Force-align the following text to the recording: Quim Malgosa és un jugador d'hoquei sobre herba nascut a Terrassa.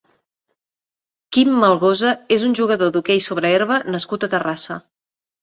Quim 1.37 1.51
Malgosa 1.63 2.13
és 2.39 2.47
un 2.49 2.57
jugador 2.61 2.91
d'hoquei 2.97 3.23
sobre 3.27 3.53
herba 3.59 3.79
nascut 3.99 4.27
a 4.27 4.33
Terrassa. 4.35 4.81